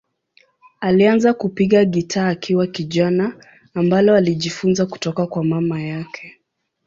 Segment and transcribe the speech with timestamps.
[0.79, 3.41] Alianza kupiga gitaa akiwa kijana,
[3.73, 6.39] ambalo alijifunza kutoka kwa mama yake.